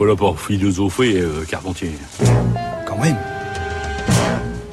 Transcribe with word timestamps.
pas 0.00 0.06
là 0.06 0.16
pour 0.16 0.40
philosopher, 0.40 1.20
euh, 1.20 1.44
Carpentier. 1.46 1.92
Quand 2.86 2.96
même. 2.96 3.18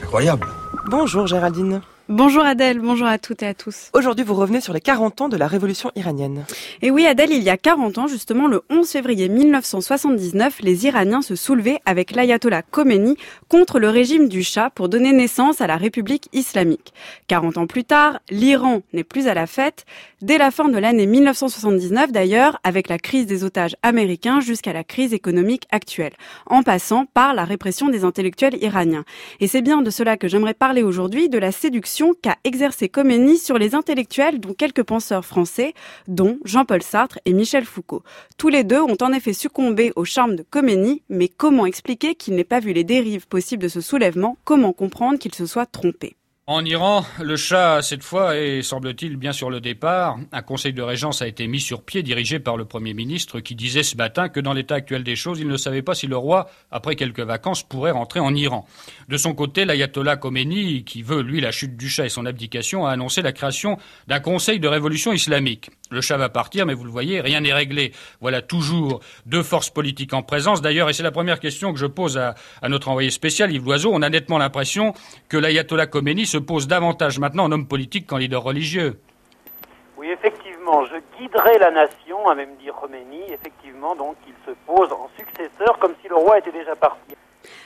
Incroyable. 0.02 0.48
Bonjour 0.90 1.28
Géraldine. 1.28 1.82
Bonjour 2.10 2.46
Adèle, 2.46 2.80
bonjour 2.80 3.06
à 3.06 3.18
toutes 3.18 3.44
et 3.44 3.48
à 3.48 3.54
tous. 3.54 3.90
Aujourd'hui, 3.92 4.24
vous 4.24 4.34
revenez 4.34 4.62
sur 4.62 4.72
les 4.72 4.80
40 4.80 5.20
ans 5.20 5.28
de 5.28 5.36
la 5.36 5.46
révolution 5.46 5.92
iranienne. 5.98 6.46
Et 6.82 6.90
oui, 6.90 7.06
Adèle, 7.06 7.32
il 7.34 7.44
y 7.44 7.50
a 7.50 7.58
40 7.58 7.98
ans, 7.98 8.08
justement, 8.08 8.48
le 8.48 8.62
11 8.70 8.90
février 8.90 9.28
1979, 9.28 10.60
les 10.62 10.86
Iraniens 10.86 11.22
se 11.22 11.36
soulevaient 11.36 11.82
avec 11.86 12.12
l'ayatollah 12.12 12.62
Khomeini 12.62 13.18
contre 13.50 13.78
le 13.78 13.90
régime 13.90 14.30
du 14.30 14.42
Shah 14.42 14.70
pour 14.70 14.88
donner 14.88 15.12
naissance 15.12 15.60
à 15.60 15.68
la 15.68 15.76
République 15.76 16.30
islamique. 16.32 16.94
40 17.28 17.58
ans 17.58 17.68
plus 17.68 17.84
tard, 17.84 18.22
l'Iran 18.30 18.84
n'est 18.94 19.04
plus 19.04 19.28
à 19.28 19.34
la 19.34 19.46
fête. 19.46 19.86
Dès 20.22 20.38
la 20.38 20.50
fin 20.50 20.70
de 20.70 20.78
l'année 20.78 21.08
1979, 21.08 22.14
d'ailleurs, 22.14 22.58
avec 22.64 22.88
la 22.88 23.00
crise 23.00 23.26
des 23.26 23.44
otages 23.44 23.76
américains 23.84 24.40
jusqu'à 24.40 24.72
la 24.72 24.86
crise 24.86 25.14
économique 25.14 25.68
actuelle, 25.72 26.14
en 26.46 26.64
passant 26.64 27.06
par 27.06 27.34
la 27.34 27.44
répression 27.44 27.90
des 27.90 28.06
intellectuels 28.06 28.64
iraniens. 28.64 29.04
Et 29.42 29.48
c'est 29.48 29.62
bien 29.62 29.82
de 29.82 29.90
cela 29.90 30.16
que 30.16 30.30
j'aimerais 30.30 30.54
parler 30.54 30.84
aujourd'hui, 30.84 31.28
de 31.28 31.38
la 31.38 31.52
séduction 31.52 31.97
qu'a 32.22 32.38
exercé 32.44 32.90
Khomeini 32.90 33.38
sur 33.38 33.58
les 33.58 33.74
intellectuels 33.74 34.40
dont 34.40 34.54
quelques 34.54 34.84
penseurs 34.84 35.26
français, 35.26 35.74
dont 36.08 36.38
Jean-Paul 36.46 36.84
Sartre 36.84 37.20
et 37.26 37.34
Michel 37.34 37.66
Foucault. 37.66 38.04
Tous 38.38 38.50
les 38.50 38.64
deux 38.64 38.82
ont 38.82 38.98
en 39.02 39.14
effet 39.14 39.34
succombé 39.34 39.92
au 39.96 40.06
charme 40.06 40.36
de 40.36 40.44
Khomeini, 40.44 41.02
mais 41.10 41.28
comment 41.28 41.66
expliquer 41.66 42.16
qu'il 42.16 42.36
n'ait 42.36 42.44
pas 42.44 42.60
vu 42.60 42.74
les 42.74 42.84
dérives 42.84 43.28
possibles 43.28 43.64
de 43.64 43.68
ce 43.68 43.82
soulèvement? 43.82 44.38
Comment 44.44 44.74
comprendre 44.74 45.18
qu'il 45.18 45.34
se 45.34 45.46
soit 45.46 45.66
trompé? 45.66 46.16
En 46.50 46.64
Iran, 46.64 47.06
le 47.22 47.36
chat, 47.36 47.82
cette 47.82 48.04
fois, 48.04 48.38
est, 48.38 48.62
semble-t-il, 48.62 49.18
bien 49.18 49.34
sur 49.34 49.50
le 49.50 49.60
départ. 49.60 50.18
Un 50.32 50.42
conseil 50.42 50.72
de 50.72 50.82
régence 50.82 51.22
a 51.22 51.28
été 51.28 51.46
mis 51.46 51.60
sur 51.60 51.84
pied, 51.84 52.04
dirigé 52.04 52.40
par 52.40 52.56
le 52.56 52.64
Premier 52.64 52.94
ministre, 52.94 53.42
qui 53.42 53.54
disait 53.54 53.84
ce 53.84 53.98
matin 53.98 54.30
que 54.30 54.40
dans 54.40 54.54
l'état 54.54 54.76
actuel 54.76 55.04
des 55.04 55.18
choses, 55.18 55.42
il 55.42 55.50
ne 55.50 55.58
savait 55.58 55.82
pas 55.82 55.94
si 55.94 56.08
le 56.08 56.16
roi, 56.16 56.50
après 56.72 56.96
quelques 56.96 57.20
vacances, 57.20 57.64
pourrait 57.64 57.92
rentrer 57.92 58.22
en 58.22 58.34
Iran. 58.34 58.66
De 59.10 59.18
son 59.18 59.34
côté, 59.34 59.66
l'ayatollah 59.66 60.16
Khomeini, 60.16 60.86
qui 60.86 61.02
veut, 61.02 61.22
lui, 61.22 61.42
la 61.42 61.52
chute 61.52 61.76
du 61.76 61.90
chat 61.90 62.06
et 62.06 62.10
son 62.10 62.26
abdication, 62.26 62.86
a 62.86 62.92
annoncé 62.92 63.22
la 63.22 63.34
création 63.34 63.78
d'un 64.08 64.22
conseil 64.22 64.62
de 64.62 64.70
révolution 64.70 65.12
islamique. 65.12 65.70
Le 65.90 66.00
chat 66.00 66.16
va 66.16 66.30
partir, 66.30 66.66
mais 66.66 66.74
vous 66.74 66.86
le 66.86 66.92
voyez, 66.92 67.20
rien 67.20 67.42
n'est 67.42 67.54
réglé. 67.54 67.92
Voilà 68.22 68.42
toujours 68.42 69.02
deux 69.26 69.44
forces 69.44 69.70
politiques 69.70 70.14
en 70.14 70.22
présence. 70.22 70.62
D'ailleurs, 70.62 70.90
et 70.90 70.94
c'est 70.94 71.04
la 71.04 71.12
première 71.12 71.42
question 71.42 71.74
que 71.74 71.80
je 71.80 71.86
pose 71.86 72.18
à, 72.18 72.36
notre 72.70 72.88
envoyé 72.88 73.10
spécial, 73.10 73.52
Yves 73.52 73.66
Loiseau, 73.66 73.92
on 73.94 74.02
a 74.02 74.10
nettement 74.10 74.38
l'impression 74.38 74.94
que 75.28 75.38
l'ayatollah 75.38 75.88
Khomeini 75.88 76.26
se 76.26 76.37
pose 76.40 76.68
davantage 76.68 77.20
maintenant 77.20 77.46
en 77.46 77.52
homme 77.52 77.68
politique 77.68 78.08
qu'en 78.08 78.18
leader 78.18 78.44
religieux. 78.44 79.00
Oui, 79.98 80.10
effectivement, 80.10 80.86
je 80.86 80.96
guiderai 81.18 81.58
la 81.58 81.72
nation, 81.72 82.28
a 82.28 82.36
même 82.36 82.56
dit 82.60 82.70
Khomeini. 82.80 83.32
Effectivement, 83.32 83.96
donc, 83.96 84.16
il 84.28 84.34
se 84.46 84.52
pose 84.66 84.92
en 84.92 85.10
successeur 85.18 85.80
comme 85.80 85.94
si 86.02 86.08
le 86.08 86.16
roi 86.16 86.40
était 86.40 86.52
déjà 86.52 86.76
parti. 86.76 87.16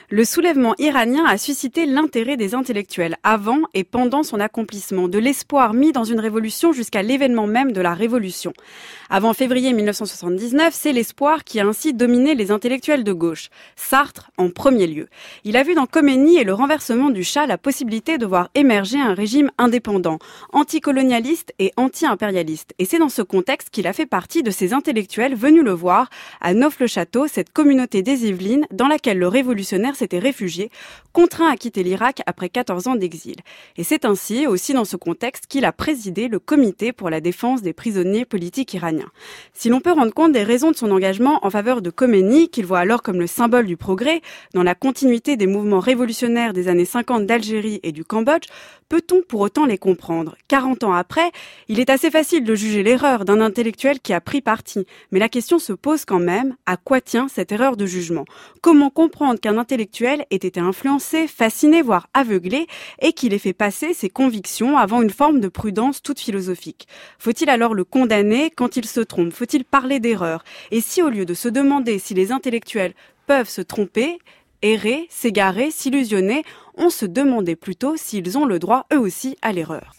Le 0.10 0.26
soulèvement 0.26 0.76
iranien 0.78 1.24
a 1.26 1.38
suscité 1.38 1.86
l'intérêt 1.86 2.36
des 2.36 2.54
intellectuels 2.54 3.16
avant 3.24 3.60
et 3.74 3.86
pendant 3.86 4.24
son 4.24 4.40
accomplissement, 4.40 5.08
de 5.08 5.18
l'espoir 5.18 5.74
mis 5.74 5.94
dans 5.94 6.04
une 6.04 6.20
révolution 6.20 6.74
jusqu'à 6.74 7.02
l'événement 7.02 7.48
même 7.48 7.72
de 7.72 7.80
la 7.80 7.94
révolution. 7.94 8.52
Avant 9.10 9.34
février 9.34 9.72
1979, 9.72 10.74
c'est 10.74 10.92
l'espoir 10.92 11.44
qui 11.44 11.60
a 11.60 11.66
ainsi 11.66 11.94
dominé 11.94 12.36
les 12.36 12.52
intellectuels 12.52 13.04
de 13.04 13.14
gauche. 13.14 13.50
Sartre 13.76 14.32
en 14.38 14.50
premier 14.50 14.88
lieu. 14.88 15.08
Il 15.44 15.56
a 15.56 15.64
vu 15.64 15.76
dans 15.76 15.86
Khomeini 15.86 16.38
et 16.38 16.44
le 16.44 16.54
renversement 16.54 17.10
du 17.10 17.24
Shah 17.24 17.46
la 17.46 17.58
possibilité 17.58 18.18
de 18.18 18.26
voir 18.26 18.50
émerger 18.54 19.00
un 19.00 19.14
régime 19.14 19.52
indépendant, 19.58 20.20
anticolonialiste 20.52 21.54
et 21.60 21.72
anti-impérialiste. 21.78 22.74
Et 22.80 22.86
c'est 22.86 23.00
dans 23.00 23.10
ce 23.10 23.22
contexte 23.22 23.70
qu'il 23.70 23.88
a 23.88 23.94
fait 23.94 24.06
partie 24.06 24.44
de 24.44 24.52
ces 24.52 24.74
intellectuels 24.74 25.36
venus 25.36 25.64
le 25.64 25.72
voir 25.72 26.10
à 26.42 26.54
Neuf-le-Château, 26.54 27.28
cette 27.28 27.54
communauté 27.54 28.02
des 28.02 28.28
Yvelines 28.28 28.66
dans 28.72 28.88
laquelle 28.88 29.20
le 29.20 29.28
révolutionnaire 29.72 29.96
s'était 29.96 30.20
réfugié, 30.20 30.70
contraint 31.14 31.50
à 31.50 31.58
quitter 31.58 31.84
l'Irak 31.84 32.22
après 32.26 32.50
14 32.50 32.88
ans 32.88 32.96
d'exil. 32.96 33.36
Et 33.78 33.84
c'est 33.84 34.06
ainsi, 34.06 34.48
aussi 34.48 34.74
dans 34.74 34.86
ce 34.86 34.98
contexte, 34.98 35.48
qu'il 35.48 35.66
a 35.66 35.72
présidé 35.72 36.28
le 36.28 36.40
comité 36.40 36.92
pour 36.92 37.10
la 37.10 37.22
défense 37.22 37.62
des 37.62 37.74
prisonniers 37.74 38.26
politiques 38.26 38.74
iraniens. 38.74 39.12
Si 39.54 39.70
l'on 39.70 39.80
peut 39.80 39.92
rendre 39.92 40.14
compte 40.14 40.34
des 40.34 40.44
raisons 40.44 40.72
de 40.72 40.76
son 40.76 40.92
engagement 40.92 41.46
en 41.46 41.50
faveur 41.50 41.82
de 41.82 41.90
Khomeini, 41.90 42.50
qu'il 42.50 42.66
voit 42.66 42.80
alors 42.80 43.02
comme 43.02 43.20
le 43.20 43.28
symbole 43.28 43.66
du 43.66 43.78
progrès, 43.78 44.22
dans 44.54 44.64
la 44.64 44.76
continuité 44.76 45.38
des 45.38 45.48
mouvements 45.48 45.80
révolutionnaires 45.80 46.54
des 46.54 46.68
années 46.68 46.86
50 46.86 47.26
d'Algérie 47.26 47.80
et 47.84 47.92
du 47.92 48.04
Cambodge, 48.04 48.48
peut-on 48.90 49.22
pour 49.22 49.40
autant 49.40 49.66
les 49.66 49.78
comprendre? 49.78 50.36
40 50.50 50.84
ans 50.84 50.94
après, 50.94 51.32
il 51.70 51.80
est 51.80 51.90
assez 51.90 52.12
facile 52.12 52.44
de 52.44 52.56
juger 52.56 52.84
l'erreur 52.84 53.24
d'un 53.24 53.40
intellectuel 53.40 54.02
qui 54.02 54.12
a 54.12 54.20
pris 54.20 54.42
parti, 54.42 54.86
mais 55.12 55.20
la 55.20 55.30
question 55.30 55.60
se 55.60 55.72
pose 55.72 56.04
quand 56.04 56.20
même, 56.20 56.56
à 56.66 56.76
quoi 56.76 57.00
tient 57.00 57.30
cette 57.30 57.54
erreur 57.54 57.78
de 57.78 57.86
jugement? 57.86 58.26
Comment 58.62 58.90
comprendre 58.90 59.40
qu'un 59.40 59.58
intellectuel 59.62 60.26
ait 60.32 60.36
été 60.36 60.60
influencé, 60.60 61.28
fasciné, 61.28 61.82
voire 61.82 62.08
aveuglé, 62.14 62.68
et 63.00 63.14
qu'il 63.14 63.34
ait 63.34 63.40
fait 63.40 63.54
passer 63.54 63.94
ses 63.94 64.10
convictions 64.10 64.78
avant 64.78 65.02
une 65.02 65.10
forme 65.10 65.40
de 65.40 65.48
prudence 65.48 66.02
toute 66.02 66.20
philosophique. 66.20 66.88
Faut-il 67.20 67.50
alors 67.50 67.74
le 67.74 67.86
condamner 67.86 68.50
quand 68.50 68.76
il 68.76 68.86
se 68.86 69.00
trompe? 69.00 69.32
Faut-il 69.32 69.64
parler 69.64 70.00
d'erreur? 70.00 70.44
Et 70.72 70.82
si 70.82 71.02
au 71.02 71.10
lieu 71.10 71.26
de 71.26 71.34
se 71.34 71.48
demander 71.48 72.00
si 72.00 72.14
les 72.14 72.34
intellectuels 72.34 72.94
peuvent 73.28 73.48
se 73.48 73.62
tromper, 73.62 74.18
errer, 74.62 75.08
s'égarer, 75.10 75.72
s'illusionner, 75.72 76.44
on 76.76 76.90
se 76.90 77.06
demandait 77.06 77.56
plutôt 77.56 77.96
s'ils 77.96 78.38
ont 78.38 78.46
le 78.46 78.60
droit 78.60 78.86
eux 78.94 79.00
aussi 79.00 79.38
à 79.42 79.52
l'erreur. 79.52 79.94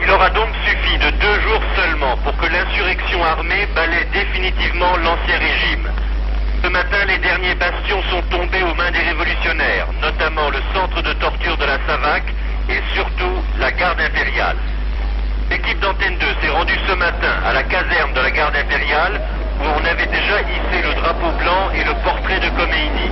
Il 0.00 0.10
aura 0.10 0.30
donc 0.30 0.48
suffi 0.64 0.98
de 0.98 1.10
deux 1.20 1.40
jours 1.42 1.62
seulement 1.76 2.16
pour 2.24 2.36
que 2.38 2.46
l'insurrection 2.46 3.22
armée 3.22 3.66
balaie 3.74 4.06
définitivement 4.12 4.96
l'ancien 4.96 5.38
régime. 5.38 5.88
Ce 6.62 6.68
matin, 6.68 7.04
les 7.06 7.18
derniers 7.18 7.54
bastions 7.56 8.02
sont 8.10 8.22
tombés 8.30 8.62
aux 8.62 8.74
mains 8.74 8.90
des 8.92 9.02
révolutionnaires, 9.02 9.88
notamment 10.00 10.48
le 10.50 10.58
centre 10.72 11.02
de 11.02 11.12
torture 11.14 11.56
de 11.56 11.64
la 11.64 11.78
Savac 11.86 12.22
et 12.68 12.80
surtout 12.94 13.36
la 13.58 13.72
garde 13.72 14.00
impériale. 14.00 14.56
L'équipe 15.50 15.80
d'Antenne 15.80 16.16
2 16.18 16.26
s'est 16.40 16.48
rendue 16.48 16.78
ce 16.88 16.94
matin 16.94 17.34
à 17.44 17.52
la 17.52 17.62
impériale 18.54 19.20
où 19.60 19.64
on 19.64 19.84
avait 19.84 20.06
déjà 20.06 20.40
hissé 20.42 20.82
le 20.82 20.94
drapeau 20.94 21.30
blanc 21.38 21.70
et 21.74 21.84
le 21.84 21.94
portrait 22.02 22.40
de 22.40 22.48
Khomeini. 22.56 23.10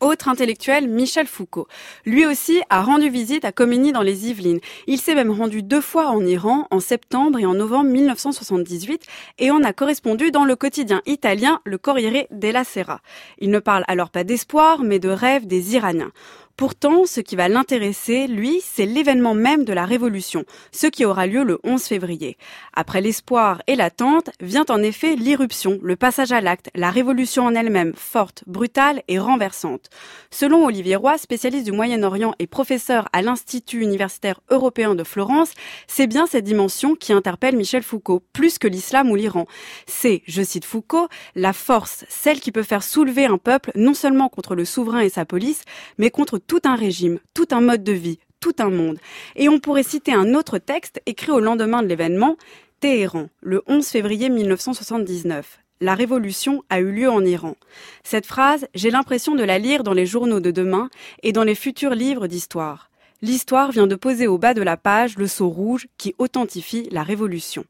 Autre 0.00 0.28
intellectuel, 0.28 0.88
Michel 0.88 1.26
Foucault. 1.26 1.68
Lui 2.04 2.26
aussi 2.26 2.60
a 2.68 2.82
rendu 2.82 3.08
visite 3.08 3.46
à 3.46 3.52
Khomeini 3.52 3.92
dans 3.92 4.02
les 4.02 4.28
Yvelines. 4.28 4.60
Il 4.86 4.98
s'est 4.98 5.14
même 5.14 5.30
rendu 5.30 5.62
deux 5.62 5.80
fois 5.80 6.08
en 6.08 6.24
Iran, 6.24 6.66
en 6.70 6.80
septembre 6.80 7.38
et 7.38 7.46
en 7.46 7.54
novembre 7.54 7.90
1978, 7.90 9.02
et 9.38 9.50
en 9.50 9.62
a 9.62 9.72
correspondu 9.72 10.30
dans 10.30 10.44
le 10.44 10.54
quotidien 10.54 11.00
italien 11.06 11.60
Le 11.64 11.78
Corriere 11.78 12.26
della 12.30 12.64
Sera. 12.64 13.00
Il 13.38 13.50
ne 13.50 13.58
parle 13.58 13.84
alors 13.88 14.10
pas 14.10 14.24
d'espoir, 14.24 14.82
mais 14.82 14.98
de 14.98 15.08
rêve 15.08 15.46
des 15.46 15.74
Iraniens. 15.74 16.12
Pourtant, 16.56 17.04
ce 17.04 17.20
qui 17.20 17.36
va 17.36 17.48
l'intéresser, 17.48 18.26
lui, 18.26 18.62
c'est 18.64 18.86
l'événement 18.86 19.34
même 19.34 19.66
de 19.66 19.74
la 19.74 19.84
Révolution, 19.84 20.46
ce 20.72 20.86
qui 20.86 21.04
aura 21.04 21.26
lieu 21.26 21.44
le 21.44 21.58
11 21.64 21.82
février. 21.82 22.38
Après 22.72 23.02
l'espoir 23.02 23.60
et 23.66 23.76
l'attente, 23.76 24.30
vient 24.40 24.64
en 24.70 24.82
effet 24.82 25.16
l'irruption, 25.16 25.78
le 25.82 25.96
passage 25.96 26.32
à 26.32 26.40
l'acte, 26.40 26.70
la 26.74 26.90
Révolution 26.90 27.44
en 27.44 27.54
elle-même, 27.54 27.92
forte, 27.94 28.42
brutale 28.46 29.02
et 29.06 29.18
renversante. 29.18 29.90
Selon 30.30 30.64
Olivier 30.64 30.96
Roy, 30.96 31.18
spécialiste 31.18 31.66
du 31.66 31.72
Moyen-Orient 31.72 32.32
et 32.38 32.46
professeur 32.46 33.06
à 33.12 33.20
l'Institut 33.20 33.82
universitaire 33.82 34.40
européen 34.48 34.94
de 34.94 35.04
Florence, 35.04 35.52
c'est 35.86 36.06
bien 36.06 36.26
cette 36.26 36.44
dimension 36.44 36.94
qui 36.94 37.12
interpelle 37.12 37.58
Michel 37.58 37.82
Foucault, 37.82 38.22
plus 38.32 38.56
que 38.56 38.66
l'islam 38.66 39.10
ou 39.10 39.14
l'Iran. 39.14 39.44
C'est, 39.86 40.22
je 40.26 40.40
cite 40.42 40.64
Foucault, 40.64 41.08
la 41.34 41.52
force, 41.52 42.06
celle 42.08 42.40
qui 42.40 42.50
peut 42.50 42.62
faire 42.62 42.82
soulever 42.82 43.26
un 43.26 43.36
peuple 43.36 43.72
non 43.74 43.92
seulement 43.92 44.30
contre 44.30 44.54
le 44.54 44.64
souverain 44.64 45.00
et 45.00 45.10
sa 45.10 45.26
police, 45.26 45.60
mais 45.98 46.10
contre 46.10 46.38
tout 46.46 46.60
un 46.64 46.76
régime, 46.76 47.18
tout 47.34 47.48
un 47.50 47.60
mode 47.60 47.84
de 47.84 47.92
vie, 47.92 48.18
tout 48.40 48.54
un 48.58 48.70
monde. 48.70 48.98
Et 49.34 49.48
on 49.48 49.58
pourrait 49.58 49.82
citer 49.82 50.12
un 50.12 50.34
autre 50.34 50.58
texte 50.58 51.00
écrit 51.06 51.32
au 51.32 51.40
lendemain 51.40 51.82
de 51.82 51.88
l'événement, 51.88 52.36
Téhéran, 52.80 53.28
le 53.40 53.62
11 53.66 53.86
février 53.86 54.28
1979. 54.28 55.60
La 55.80 55.94
révolution 55.94 56.62
a 56.70 56.80
eu 56.80 56.90
lieu 56.90 57.10
en 57.10 57.24
Iran. 57.24 57.56
Cette 58.02 58.26
phrase, 58.26 58.66
j'ai 58.74 58.90
l'impression 58.90 59.34
de 59.34 59.44
la 59.44 59.58
lire 59.58 59.82
dans 59.82 59.92
les 59.92 60.06
journaux 60.06 60.40
de 60.40 60.50
demain 60.50 60.88
et 61.22 61.32
dans 61.32 61.44
les 61.44 61.54
futurs 61.54 61.94
livres 61.94 62.26
d'histoire. 62.26 62.90
L'histoire 63.22 63.72
vient 63.72 63.86
de 63.86 63.94
poser 63.94 64.26
au 64.26 64.38
bas 64.38 64.54
de 64.54 64.62
la 64.62 64.76
page 64.76 65.16
le 65.16 65.26
sceau 65.26 65.48
rouge 65.48 65.88
qui 65.98 66.14
authentifie 66.18 66.88
la 66.90 67.02
révolution. 67.02 67.64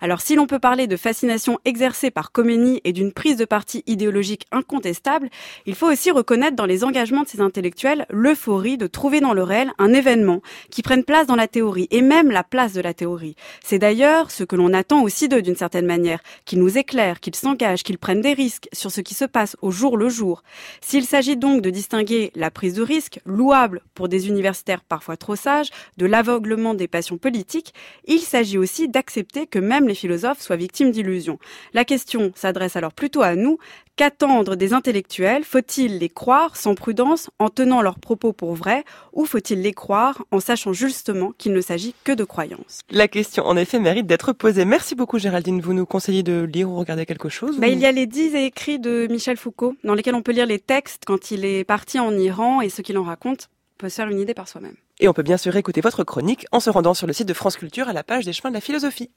Alors 0.00 0.20
si 0.20 0.34
l'on 0.34 0.48
peut 0.48 0.58
parler 0.58 0.88
de 0.88 0.96
fascination 0.96 1.60
exercée 1.64 2.10
par 2.10 2.32
Khomeini 2.32 2.80
et 2.82 2.92
d'une 2.92 3.12
prise 3.12 3.36
de 3.36 3.44
parti 3.44 3.84
idéologique 3.86 4.46
incontestable, 4.50 5.30
il 5.64 5.76
faut 5.76 5.90
aussi 5.90 6.10
reconnaître 6.10 6.56
dans 6.56 6.66
les 6.66 6.82
engagements 6.82 7.22
de 7.22 7.28
ces 7.28 7.40
intellectuels 7.40 8.06
l'euphorie 8.10 8.76
de 8.76 8.88
trouver 8.88 9.20
dans 9.20 9.32
le 9.32 9.44
réel 9.44 9.70
un 9.78 9.92
événement 9.92 10.42
qui 10.70 10.82
prenne 10.82 11.04
place 11.04 11.28
dans 11.28 11.36
la 11.36 11.46
théorie 11.46 11.86
et 11.92 12.02
même 12.02 12.32
la 12.32 12.42
place 12.42 12.72
de 12.72 12.80
la 12.80 12.94
théorie. 12.94 13.36
C'est 13.62 13.78
d'ailleurs 13.78 14.32
ce 14.32 14.42
que 14.42 14.56
l'on 14.56 14.72
attend 14.72 15.02
aussi 15.02 15.28
d'eux 15.28 15.40
d'une 15.40 15.54
certaine 15.54 15.86
manière, 15.86 16.20
qu'ils 16.46 16.58
nous 16.58 16.78
éclairent, 16.78 17.20
qu'ils 17.20 17.36
s'engagent, 17.36 17.84
qu'ils 17.84 17.98
prennent 17.98 18.20
des 18.20 18.32
risques 18.32 18.68
sur 18.72 18.90
ce 18.90 19.00
qui 19.00 19.14
se 19.14 19.24
passe 19.24 19.56
au 19.62 19.70
jour 19.70 19.96
le 19.96 20.08
jour. 20.08 20.42
S'il 20.80 21.04
s'agit 21.04 21.36
donc 21.36 21.62
de 21.62 21.70
distinguer 21.70 22.32
la 22.34 22.50
prise 22.50 22.74
de 22.74 22.82
risque, 22.82 23.20
louable 23.24 23.82
pour 23.94 24.08
des 24.08 24.26
universitaires 24.26 24.82
parfois 24.82 25.16
trop 25.16 25.36
sages, 25.36 25.70
de 25.96 26.06
l'aveuglement 26.06 26.74
des 26.74 26.88
passions 26.88 27.18
politiques, 27.18 27.72
il 28.06 28.20
s'agit 28.20 28.58
aussi 28.58 28.88
d'accepter 28.88 29.46
que 29.52 29.60
même 29.60 29.86
les 29.86 29.94
philosophes 29.94 30.40
soient 30.40 30.56
victimes 30.56 30.90
d'illusions. 30.90 31.38
La 31.74 31.84
question 31.84 32.32
s'adresse 32.34 32.74
alors 32.74 32.92
plutôt 32.92 33.22
à 33.22 33.36
nous. 33.36 33.58
Qu'attendre 33.94 34.56
des 34.56 34.72
intellectuels? 34.72 35.44
Faut-il 35.44 35.98
les 35.98 36.08
croire 36.08 36.56
sans 36.56 36.74
prudence 36.74 37.30
en 37.38 37.50
tenant 37.50 37.82
leurs 37.82 37.98
propos 37.98 38.32
pour 38.32 38.54
vrais 38.54 38.84
ou 39.12 39.26
faut-il 39.26 39.60
les 39.60 39.74
croire 39.74 40.24
en 40.30 40.40
sachant 40.40 40.72
justement 40.72 41.32
qu'il 41.36 41.52
ne 41.52 41.60
s'agit 41.60 41.94
que 42.02 42.12
de 42.12 42.24
croyances? 42.24 42.80
La 42.90 43.06
question 43.06 43.44
en 43.44 43.56
effet 43.56 43.78
mérite 43.78 44.06
d'être 44.06 44.32
posée. 44.32 44.64
Merci 44.64 44.94
beaucoup 44.94 45.18
Géraldine. 45.18 45.60
Vous 45.60 45.74
nous 45.74 45.84
conseillez 45.84 46.22
de 46.22 46.40
lire 46.42 46.70
ou 46.70 46.76
regarder 46.76 47.04
quelque 47.04 47.28
chose 47.28 47.58
bah, 47.58 47.66
ou... 47.66 47.70
Il 47.70 47.78
y 47.78 47.86
a 47.86 47.92
les 47.92 48.06
dix 48.06 48.34
écrits 48.34 48.78
de 48.78 49.06
Michel 49.10 49.36
Foucault 49.36 49.76
dans 49.84 49.94
lesquels 49.94 50.14
on 50.14 50.22
peut 50.22 50.32
lire 50.32 50.46
les 50.46 50.58
textes 50.58 51.02
quand 51.06 51.30
il 51.30 51.44
est 51.44 51.64
parti 51.64 52.00
en 52.00 52.16
Iran 52.16 52.62
et 52.62 52.70
ce 52.70 52.80
qu'il 52.80 52.96
en 52.96 53.04
raconte 53.04 53.50
peut 53.76 53.90
se 53.90 53.96
faire 53.96 54.08
une 54.08 54.20
idée 54.20 54.34
par 54.34 54.48
soi-même. 54.48 54.76
Et 55.00 55.08
on 55.08 55.12
peut 55.12 55.22
bien 55.22 55.36
sûr 55.36 55.56
écouter 55.56 55.80
votre 55.80 56.04
chronique 56.04 56.46
en 56.52 56.60
se 56.60 56.70
rendant 56.70 56.94
sur 56.94 57.08
le 57.08 57.12
site 57.12 57.26
de 57.26 57.34
France 57.34 57.56
Culture 57.56 57.88
à 57.88 57.92
la 57.92 58.04
page 58.04 58.24
des 58.24 58.32
chemins 58.32 58.50
de 58.50 58.54
la 58.54 58.60
philosophie. 58.60 59.10